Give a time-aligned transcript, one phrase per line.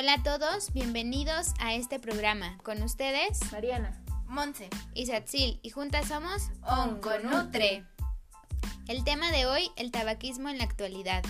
[0.00, 2.56] Hola a todos, bienvenidos a este programa.
[2.62, 7.84] Con ustedes, Mariana, Monse y Satsil, y juntas somos Onconutre.
[8.86, 11.24] El tema de hoy, el tabaquismo en la actualidad.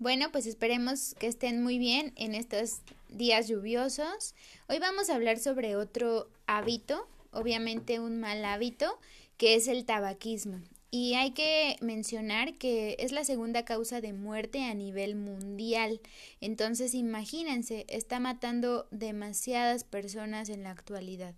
[0.00, 4.34] Bueno, pues esperemos que estén muy bien en estos días lluviosos.
[4.66, 8.98] Hoy vamos a hablar sobre otro hábito, obviamente un mal hábito,
[9.36, 10.58] que es el tabaquismo.
[10.90, 16.00] Y hay que mencionar que es la segunda causa de muerte a nivel mundial.
[16.40, 21.34] Entonces, imagínense, está matando demasiadas personas en la actualidad.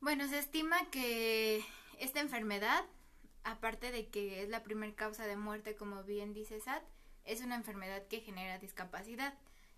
[0.00, 1.62] Bueno, se estima que
[1.98, 2.84] esta enfermedad,
[3.42, 6.82] aparte de que es la primera causa de muerte, como bien dice Sat,
[7.24, 9.34] es una enfermedad que genera discapacidad.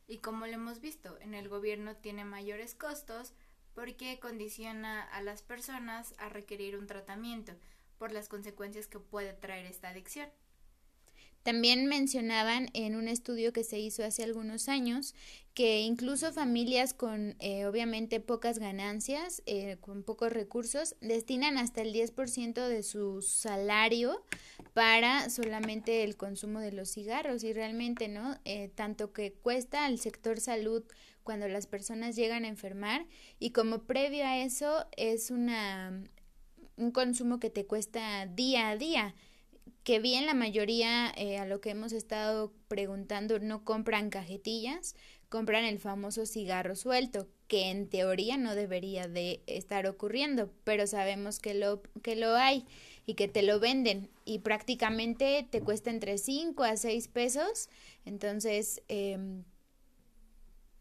[0.09, 3.35] Y como lo hemos visto, en el gobierno tiene mayores costos
[3.77, 7.53] porque condiciona a las personas a requerir un tratamiento
[7.99, 10.29] por las consecuencias que puede traer esta adicción.
[11.43, 15.15] También mencionaban en un estudio que se hizo hace algunos años
[15.55, 21.93] que incluso familias con eh, obviamente pocas ganancias, eh, con pocos recursos, destinan hasta el
[21.95, 24.23] 10% de su salario
[24.75, 28.39] para solamente el consumo de los cigarros y realmente, ¿no?
[28.45, 30.83] Eh, tanto que cuesta al sector salud
[31.27, 33.05] cuando las personas llegan a enfermar
[33.39, 36.03] y como previo a eso es una
[36.79, 39.15] un consumo que te cuesta día a día
[39.87, 44.97] que bien la mayoría eh, a lo que hemos estado preguntando no compran cajetillas,
[45.29, 51.39] compran el famoso cigarro suelto, que en teoría no debería de estar ocurriendo, pero sabemos
[51.39, 52.67] que lo, que lo hay
[53.07, 57.69] y que te lo venden y prácticamente te cuesta entre 5 a 6 pesos,
[58.05, 59.45] entonces eh,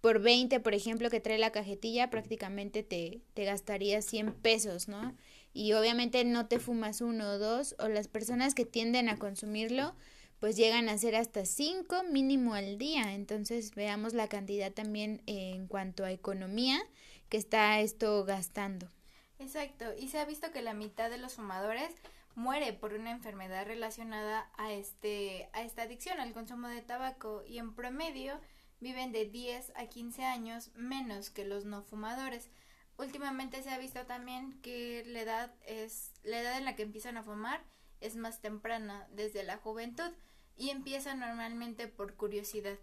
[0.06, 5.16] por 20, por ejemplo, que trae la cajetilla, prácticamente te, te gastarías 100 pesos, ¿no?
[5.52, 9.96] Y obviamente no te fumas uno o dos, o las personas que tienden a consumirlo,
[10.40, 13.16] pues llegan a ser hasta 5 mínimo al día.
[13.16, 16.80] Entonces veamos la cantidad también en cuanto a economía
[17.28, 18.92] que está esto gastando.
[19.40, 21.90] Exacto, y se ha visto que la mitad de los fumadores
[22.36, 27.58] muere por una enfermedad relacionada a este a esta adicción al consumo de tabaco y
[27.58, 28.40] en promedio
[28.86, 32.52] viven de 10 a 15 años menos que los no fumadores.
[33.00, 37.18] Últimamente se ha visto también que la edad es la edad en la que empiezan
[37.18, 37.64] a fumar
[38.00, 40.12] es más temprana desde la juventud
[40.56, 42.78] y empieza normalmente por curiosidad.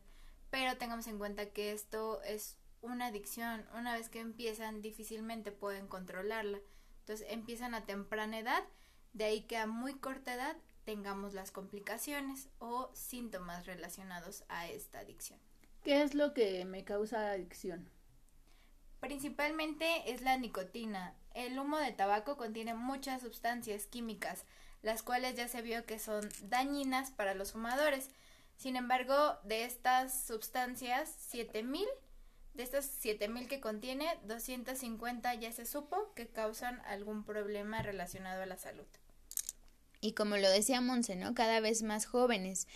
[0.51, 5.87] Pero tengamos en cuenta que esto es una adicción, una vez que empiezan difícilmente pueden
[5.87, 6.59] controlarla.
[6.99, 8.65] Entonces empiezan a temprana edad,
[9.13, 14.99] de ahí que a muy corta edad tengamos las complicaciones o síntomas relacionados a esta
[14.99, 15.39] adicción.
[15.83, 17.91] ¿Qué es lo que me causa adicción?
[19.01, 21.17] Principalmente es la nicotina.
[21.35, 24.45] El humo de tabaco contiene muchas sustancias químicas,
[24.83, 28.11] las cuales ya se vio que son dañinas para los fumadores.
[28.57, 31.85] Sin embargo, de estas sustancias, 7000,
[32.55, 38.47] de estas 7000 que contiene, 250 ya se supo que causan algún problema relacionado a
[38.47, 38.87] la salud.
[40.05, 41.33] Y como lo decía Monse, ¿no?
[41.33, 42.67] Cada vez más jóvenes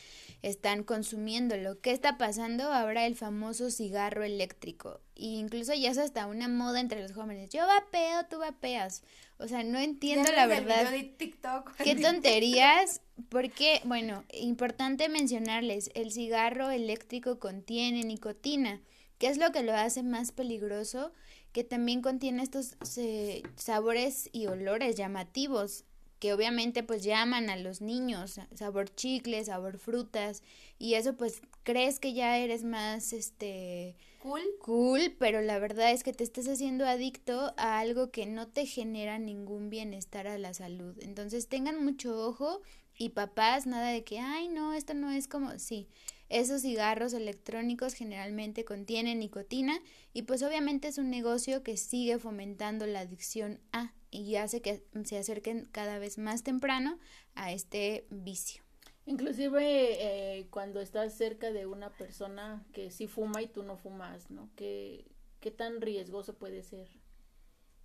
[0.43, 1.81] están consumiéndolo.
[1.81, 2.73] ¿Qué está pasando?
[2.73, 5.01] Ahora el famoso cigarro eléctrico.
[5.17, 7.51] E incluso ya es hasta una moda entre los jóvenes.
[7.51, 9.03] Yo vapeo, tú vapeas.
[9.39, 10.89] O sea, no entiendo la verdad.
[10.93, 11.75] De TikTok.
[11.79, 13.01] Qué tonterías.
[13.29, 18.81] Porque, bueno, importante mencionarles, el cigarro eléctrico contiene nicotina.
[19.19, 21.13] ¿Qué es lo que lo hace más peligroso?
[21.51, 25.87] Que también contiene estos eh, sabores y olores llamativos
[26.19, 30.43] que obviamente pues llaman a los niños, sabor chicle, sabor frutas,
[30.79, 36.03] y eso pues crees que ya eres más este cool, cool, pero la verdad es
[36.03, 40.55] que te estás haciendo adicto a algo que no te genera ningún bienestar a la
[40.55, 40.97] salud.
[41.01, 42.63] Entonces tengan mucho ojo
[42.99, 45.89] y papás, nada de que, ay no, esto no es como, sí,
[46.29, 49.81] esos cigarros electrónicos generalmente contienen nicotina
[50.13, 54.85] y pues obviamente es un negocio que sigue fomentando la adicción a y hace que
[55.05, 56.99] se acerquen cada vez más temprano
[57.35, 58.63] a este vicio.
[59.05, 64.31] Inclusive eh, cuando estás cerca de una persona que sí fuma y tú no fumas,
[64.31, 64.51] ¿no?
[64.57, 65.07] ¿Qué,
[65.41, 66.89] qué tan riesgoso puede ser?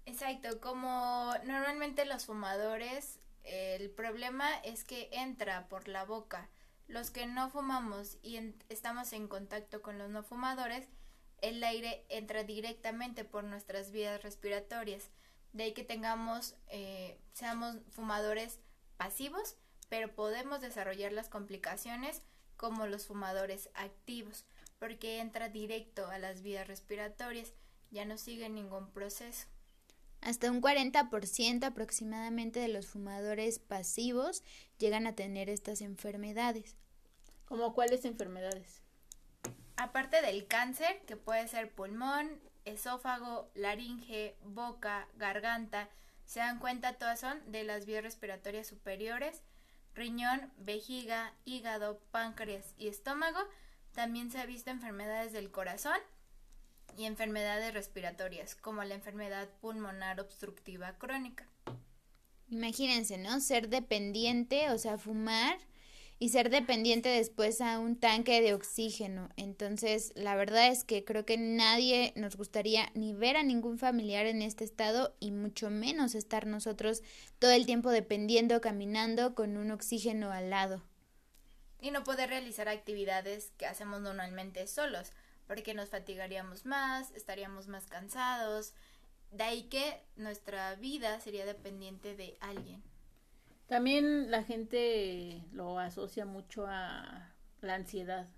[0.05, 6.49] Exacto, como normalmente los fumadores, el problema es que entra por la boca.
[6.91, 10.89] Los que no fumamos y estamos en contacto con los no fumadores,
[11.39, 15.09] el aire entra directamente por nuestras vías respiratorias
[15.53, 18.59] de ahí que tengamos, eh, seamos fumadores
[18.97, 19.55] pasivos,
[19.87, 22.23] pero podemos desarrollar las complicaciones
[22.57, 24.43] como los fumadores activos,
[24.77, 27.53] porque entra directo a las vías respiratorias,
[27.89, 29.47] ya no sigue ningún proceso.
[30.21, 34.43] Hasta un 40% aproximadamente de los fumadores pasivos
[34.77, 36.75] llegan a tener estas enfermedades.
[37.45, 38.83] ¿Como cuáles enfermedades?
[39.77, 45.89] Aparte del cáncer, que puede ser pulmón, esófago, laringe, boca, garganta,
[46.25, 49.41] se dan cuenta todas son de las vías respiratorias superiores,
[49.95, 53.39] riñón, vejiga, hígado, páncreas y estómago.
[53.93, 55.97] También se ha visto enfermedades del corazón
[56.97, 61.47] y enfermedades respiratorias, como la enfermedad pulmonar obstructiva crónica.
[62.49, 63.39] Imagínense, ¿no?
[63.39, 65.57] Ser dependiente, o sea, fumar
[66.19, 69.29] y ser dependiente después a un tanque de oxígeno.
[69.37, 74.27] Entonces, la verdad es que creo que nadie nos gustaría ni ver a ningún familiar
[74.27, 77.01] en este estado y mucho menos estar nosotros
[77.39, 80.83] todo el tiempo dependiendo, caminando con un oxígeno al lado.
[81.79, 85.13] Y no poder realizar actividades que hacemos normalmente solos
[85.51, 88.73] porque nos fatigaríamos más, estaríamos más cansados,
[89.31, 92.81] de ahí que nuestra vida sería dependiente de alguien.
[93.67, 98.29] También la gente lo asocia mucho a la ansiedad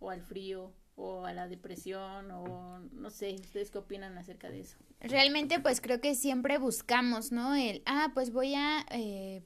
[0.00, 4.62] o al frío o a la depresión o no sé, ¿ustedes qué opinan acerca de
[4.62, 4.76] eso?
[4.98, 7.54] Realmente pues creo que siempre buscamos, ¿no?
[7.54, 9.44] El, ah, pues voy a eh,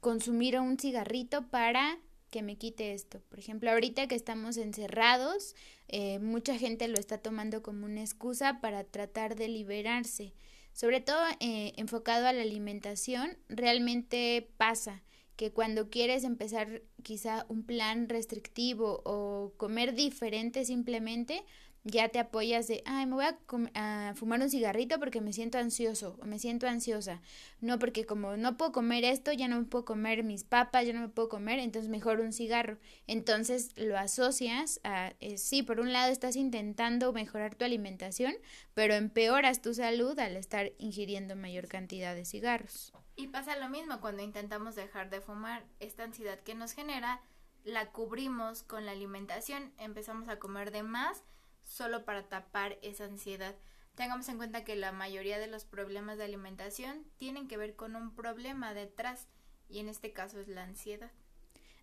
[0.00, 1.98] consumir un cigarrito para
[2.34, 3.20] que me quite esto.
[3.28, 5.54] Por ejemplo, ahorita que estamos encerrados,
[5.86, 10.34] eh, mucha gente lo está tomando como una excusa para tratar de liberarse.
[10.72, 15.04] Sobre todo eh, enfocado a la alimentación, realmente pasa
[15.36, 21.44] que cuando quieres empezar quizá un plan restrictivo o comer diferente simplemente,
[21.84, 23.26] ya te apoyas de, ay, me voy
[23.74, 27.20] a, fumar un cigarrito porque me siento ansioso o me siento ansiosa.
[27.60, 30.94] No, porque como no puedo comer esto, ya no me puedo comer mis papas, ya
[30.94, 32.78] no me puedo comer, entonces mejor un cigarro.
[33.06, 38.34] Entonces lo asocias a, eh, sí, por un lado estás intentando mejorar tu alimentación,
[38.72, 42.92] pero empeoras tu salud al estar ingiriendo mayor cantidad de cigarros.
[43.14, 45.64] Y pasa lo mismo cuando intentamos dejar de fumar.
[45.80, 47.20] Esta ansiedad que nos genera
[47.62, 51.22] la cubrimos con la alimentación, empezamos a comer de más
[51.64, 53.54] solo para tapar esa ansiedad.
[53.94, 57.96] Tengamos en cuenta que la mayoría de los problemas de alimentación tienen que ver con
[57.96, 59.28] un problema detrás
[59.68, 61.10] y en este caso es la ansiedad.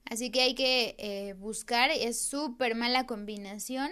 [0.05, 3.91] Así que hay que eh, buscar, es súper mala combinación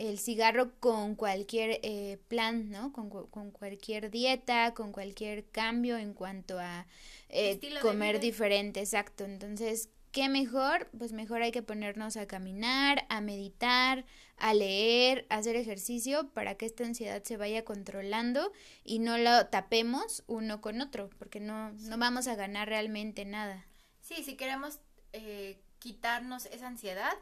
[0.00, 2.90] el cigarro con cualquier eh, plan, ¿no?
[2.90, 6.86] Con, con, cualquier dieta, con cualquier cambio en cuanto a
[7.28, 9.24] eh, comer diferente, exacto.
[9.24, 10.90] Entonces, ¿Qué mejor?
[10.98, 14.04] Pues mejor hay que ponernos a caminar, a meditar,
[14.36, 18.52] a leer, a hacer ejercicio para que esta ansiedad se vaya controlando
[18.82, 23.64] y no lo tapemos uno con otro, porque no, no vamos a ganar realmente nada.
[24.00, 24.80] Sí, si queremos
[25.12, 27.12] eh, quitarnos esa ansiedad,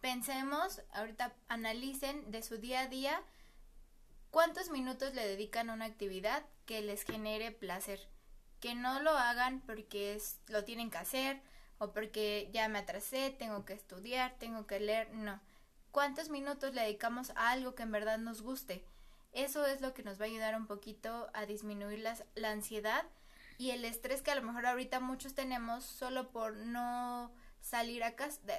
[0.00, 3.22] pensemos, ahorita analicen de su día a día
[4.32, 8.00] cuántos minutos le dedican a una actividad que les genere placer.
[8.58, 11.40] Que no lo hagan porque es, lo tienen que hacer
[11.80, 15.40] o porque ya me atrasé, tengo que estudiar, tengo que leer, no.
[15.90, 18.84] ¿Cuántos minutos le dedicamos a algo que en verdad nos guste?
[19.32, 22.04] Eso es lo que nos va a ayudar un poquito a disminuir
[22.34, 23.04] la ansiedad
[23.56, 28.14] y el estrés que a lo mejor ahorita muchos tenemos solo por no salir a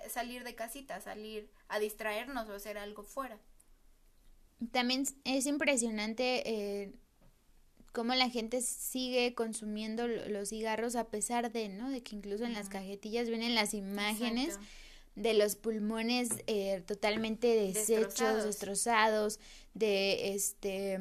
[0.09, 3.39] salir de casita, salir a distraernos o hacer algo fuera.
[4.71, 6.93] También es impresionante eh,
[7.91, 11.89] cómo la gente sigue consumiendo los cigarros a pesar de, ¿no?
[11.89, 14.59] De que incluso en las cajetillas vienen las imágenes
[15.15, 19.39] de los pulmones eh, totalmente deshechos, destrozados.
[19.73, 20.99] de este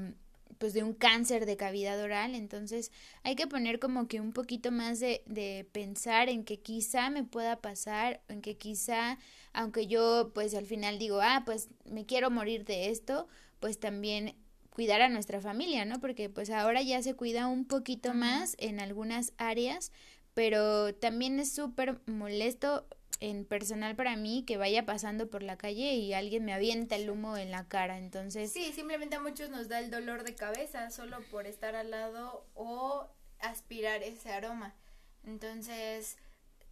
[0.58, 2.92] pues de un cáncer de cavidad oral, entonces
[3.22, 7.24] hay que poner como que un poquito más de, de pensar en que quizá me
[7.24, 9.18] pueda pasar, en que quizá,
[9.54, 13.26] aunque yo pues al final digo, ah, pues me quiero morir de esto,
[13.58, 14.34] pues también
[14.80, 16.00] cuidar a nuestra familia, ¿no?
[16.00, 19.92] Porque pues ahora ya se cuida un poquito más en algunas áreas,
[20.32, 22.86] pero también es súper molesto
[23.20, 27.10] en personal para mí que vaya pasando por la calle y alguien me avienta el
[27.10, 28.54] humo en la cara, entonces...
[28.54, 32.46] Sí, simplemente a muchos nos da el dolor de cabeza solo por estar al lado
[32.54, 33.06] o
[33.38, 34.74] aspirar ese aroma.
[35.24, 36.16] Entonces,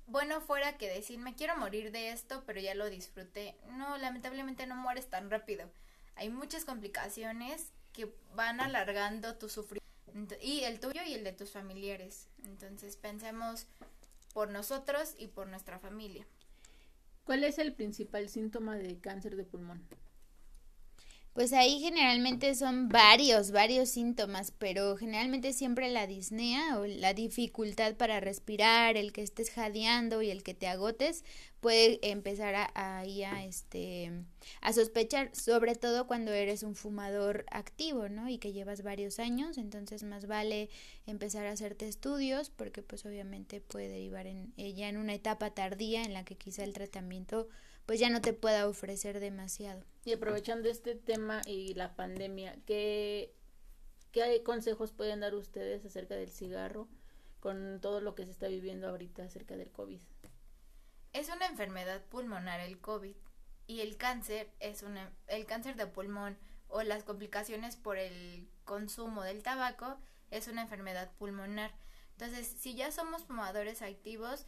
[0.06, 3.58] bueno fuera que decir, me quiero morir de esto, pero ya lo disfruté.
[3.76, 5.70] No, lamentablemente no mueres tan rápido.
[6.16, 11.50] Hay muchas complicaciones que van alargando tu sufrimiento y el tuyo y el de tus
[11.50, 12.28] familiares.
[12.44, 13.66] Entonces pensemos
[14.32, 16.24] por nosotros y por nuestra familia.
[17.24, 19.82] ¿Cuál es el principal síntoma de cáncer de pulmón?
[21.32, 27.96] Pues ahí generalmente son varios, varios síntomas, pero generalmente siempre la disnea o la dificultad
[27.96, 31.24] para respirar, el que estés jadeando y el que te agotes,
[31.60, 33.04] puede empezar a, a,
[33.44, 34.12] este,
[34.60, 38.28] a sospechar, sobre todo cuando eres un fumador activo, ¿no?
[38.28, 40.70] Y que llevas varios años, entonces más vale
[41.06, 46.04] empezar a hacerte estudios porque pues obviamente puede derivar en ella en una etapa tardía
[46.04, 47.48] en la que quizá el tratamiento
[47.86, 49.82] pues ya no te pueda ofrecer demasiado.
[50.04, 53.32] Y aprovechando este tema y la pandemia, ¿qué,
[54.12, 56.86] ¿qué consejos pueden dar ustedes acerca del cigarro
[57.40, 60.00] con todo lo que se está viviendo ahorita acerca del COVID?
[61.18, 63.16] Es una enfermedad pulmonar el COVID
[63.66, 69.24] y el cáncer es una, el cáncer de pulmón o las complicaciones por el consumo
[69.24, 69.98] del tabaco
[70.30, 71.74] es una enfermedad pulmonar.
[72.12, 74.46] Entonces, si ya somos fumadores activos,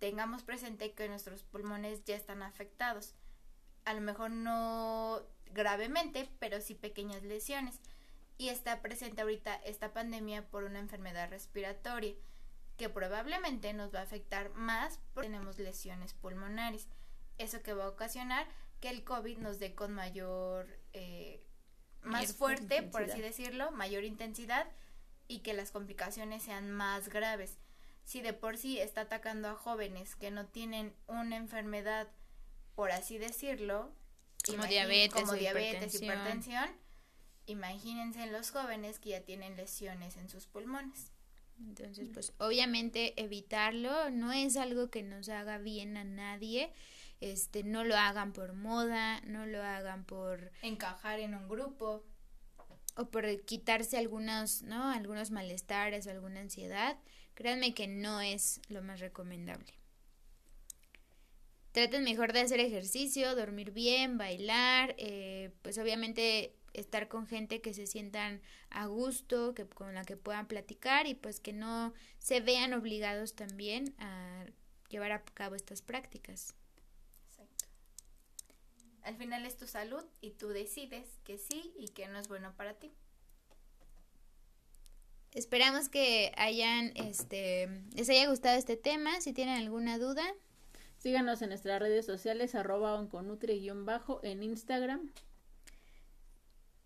[0.00, 3.14] tengamos presente que nuestros pulmones ya están afectados.
[3.84, 7.78] A lo mejor no gravemente, pero sí pequeñas lesiones.
[8.36, 12.16] Y está presente ahorita esta pandemia por una enfermedad respiratoria
[12.80, 16.88] que probablemente nos va a afectar más porque tenemos lesiones pulmonares.
[17.36, 18.46] Eso que va a ocasionar
[18.80, 21.44] que el COVID nos dé con mayor, eh,
[22.00, 22.90] más fuerte, intensidad.
[22.90, 24.66] por así decirlo, mayor intensidad
[25.28, 27.58] y que las complicaciones sean más graves
[28.04, 32.08] si de por sí está atacando a jóvenes que no tienen una enfermedad,
[32.74, 33.92] por así decirlo,
[34.46, 36.04] como diabetes, como diabetes hipertensión.
[36.04, 36.70] hipertensión,
[37.44, 41.12] imagínense en los jóvenes que ya tienen lesiones en sus pulmones.
[41.66, 46.72] Entonces, pues obviamente evitarlo no es algo que nos haga bien a nadie.
[47.20, 52.02] Este, no lo hagan por moda, no lo hagan por encajar en un grupo
[52.96, 54.90] o por quitarse algunos, ¿no?
[54.90, 56.98] algunos malestares o alguna ansiedad.
[57.34, 59.72] Créanme que no es lo más recomendable.
[61.72, 67.74] Traten mejor de hacer ejercicio, dormir bien, bailar, eh, pues obviamente estar con gente que
[67.74, 72.40] se sientan a gusto, que con la que puedan platicar y pues que no se
[72.40, 74.46] vean obligados también a
[74.88, 76.54] llevar a cabo estas prácticas.
[77.30, 77.64] Exacto.
[79.02, 82.54] Al final es tu salud y tú decides que sí y que no es bueno
[82.56, 82.92] para ti.
[85.32, 89.20] Esperamos que hayan, este, les haya gustado este tema.
[89.20, 90.24] Si tienen alguna duda,
[90.98, 95.12] síganos en nuestras redes sociales, arroba onconutri-bajo en Instagram.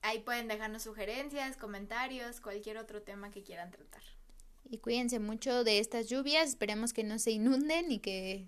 [0.04, 4.02] Ahí pueden dejarnos sugerencias, comentarios, cualquier otro tema que quieran tratar.
[4.68, 8.46] Y cuídense mucho de estas lluvias, esperemos que no se inunden y que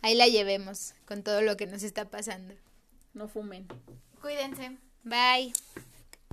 [0.00, 2.54] ahí la llevemos con todo lo que nos está pasando.
[3.14, 3.66] No fumen.
[4.22, 4.78] Cuídense.
[5.02, 5.52] Bye.